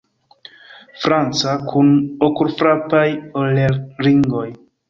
Franca, 1.03 1.53
kun 1.73 1.93
okulfrapaj 2.31 3.07
orelringoj. 3.45 4.47